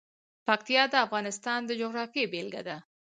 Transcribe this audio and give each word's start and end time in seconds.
پکتیا 0.47 0.83
د 0.89 0.93
افغانستان 1.05 1.59
د 1.65 1.71
جغرافیې 1.81 2.25
بېلګه 2.31 2.61
ده. 2.67 2.77